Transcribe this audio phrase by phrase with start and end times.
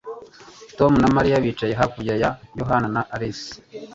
[0.77, 3.51] Tom na Mariya bicaye hakurya ya Yohana na Alice